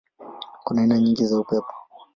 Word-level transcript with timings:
Kuna 0.63 0.81
aina 0.81 0.97
nyingi 0.99 1.25
za 1.25 1.39
upepo. 1.39 1.73